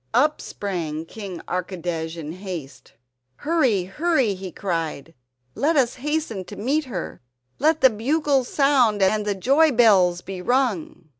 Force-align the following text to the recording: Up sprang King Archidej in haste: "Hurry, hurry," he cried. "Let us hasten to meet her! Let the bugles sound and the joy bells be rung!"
Up 0.15 0.41
sprang 0.41 1.05
King 1.05 1.41
Archidej 1.47 2.17
in 2.17 2.31
haste: 2.31 2.93
"Hurry, 3.35 3.83
hurry," 3.83 4.33
he 4.33 4.51
cried. 4.51 5.13
"Let 5.53 5.75
us 5.75 5.93
hasten 6.01 6.43
to 6.45 6.55
meet 6.55 6.85
her! 6.85 7.21
Let 7.59 7.81
the 7.81 7.91
bugles 7.91 8.47
sound 8.47 9.03
and 9.03 9.25
the 9.27 9.35
joy 9.35 9.71
bells 9.71 10.21
be 10.21 10.41
rung!" 10.41 11.07